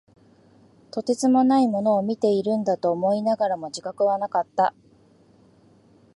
[0.89, 4.73] とてつもないものを見ているんだと思いながらも、自覚はなかった。